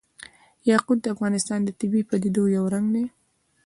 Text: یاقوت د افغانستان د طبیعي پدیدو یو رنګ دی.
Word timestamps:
یاقوت 0.69 0.99
د 1.01 1.05
افغانستان 1.15 1.59
د 1.63 1.69
طبیعي 1.79 2.03
پدیدو 2.09 2.43
یو 2.55 2.65
رنګ 2.73 2.87
دی. 2.95 3.05